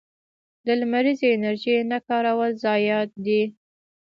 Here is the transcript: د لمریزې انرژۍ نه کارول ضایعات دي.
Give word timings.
د 0.65 0.67
لمریزې 0.81 1.27
انرژۍ 1.33 1.75
نه 1.91 1.97
کارول 2.07 2.51
ضایعات 2.63 3.11
دي. 3.25 3.41